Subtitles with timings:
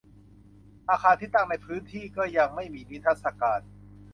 [0.89, 3.61] อาคารที่ตั้งอยู่ในพื้นที่ก็ยังไม่มีนิทรรศการ